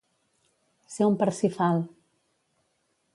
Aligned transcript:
Ser 0.95 1.09
un 1.11 1.19
Parsifal. 1.19 1.85